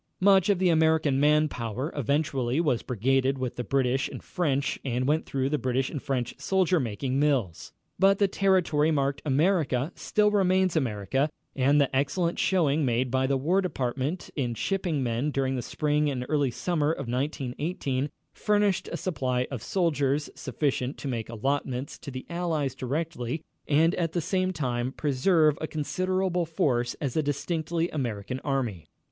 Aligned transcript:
Much 0.19 0.49
of 0.49 0.57
the 0.57 0.69
American 0.69 1.19
man 1.19 1.47
power 1.47 1.93
eventually 1.95 2.59
was 2.59 2.81
brigaded 2.81 3.37
with 3.37 3.55
the 3.55 3.63
British 3.63 4.09
and 4.09 4.23
French 4.23 4.79
and 4.83 5.07
went 5.07 5.27
through 5.27 5.47
the 5.47 5.59
British 5.59 5.91
and 5.91 6.01
French 6.01 6.33
soldier 6.39 6.79
making 6.79 7.19
mills. 7.19 7.71
But 7.99 8.17
the 8.17 8.27
territory 8.27 8.89
marked 8.89 9.21
America 9.25 9.91
still 9.93 10.31
remains 10.31 10.75
America 10.75 11.29
and 11.55 11.79
the 11.79 11.95
excellent 11.95 12.39
showing 12.39 12.83
made 12.83 13.11
by 13.11 13.27
the 13.27 13.37
War 13.37 13.61
Department 13.61 14.31
in 14.35 14.55
shipping 14.55 15.03
men 15.03 15.29
during 15.29 15.55
the 15.55 15.61
spring 15.61 16.09
and 16.09 16.25
early 16.27 16.49
summer 16.49 16.91
of 16.91 17.07
1918 17.07 18.09
furnished 18.33 18.89
a 18.91 18.97
supply 18.97 19.45
of 19.51 19.61
soldiers 19.61 20.31
sufficient 20.33 20.97
to 20.97 21.07
make 21.07 21.29
allotments 21.29 21.99
to 21.99 22.09
the 22.09 22.25
Allies 22.27 22.73
directly 22.73 23.43
and 23.67 23.93
at 23.93 24.13
the 24.13 24.19
same 24.19 24.51
time 24.51 24.93
preserve 24.93 25.59
a 25.61 25.67
considerable 25.67 26.47
force 26.47 26.95
as 26.95 27.15
a 27.15 27.21
distinctly 27.21 27.87
American 27.91 28.39
Army. 28.39 28.87